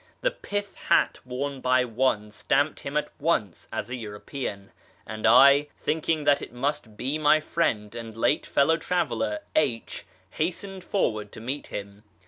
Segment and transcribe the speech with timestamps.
[0.21, 4.71] The pith hat worn by one stamped him at once as a European,
[5.05, 10.83] and I, thinking that it must be my friend and late fellow traveller, H, hastened
[10.83, 12.01] forward to meet him.